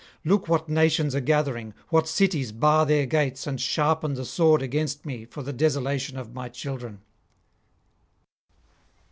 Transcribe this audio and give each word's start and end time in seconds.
Look 0.25 0.47
what 0.47 0.67
nations 0.67 1.13
are 1.13 1.19
gathering, 1.21 1.75
what 1.89 2.07
cities 2.07 2.51
bar 2.51 2.87
their 2.87 3.05
gates 3.05 3.45
and 3.45 3.61
sharpen 3.61 4.15
the 4.15 4.25
sword 4.25 4.63
against 4.63 5.05
me 5.05 5.25
for 5.25 5.43
the 5.43 5.53
desolation 5.53 6.17
of 6.17 6.33
my 6.33 6.49
children.' 6.49 7.01